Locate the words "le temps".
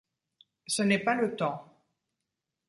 1.13-1.77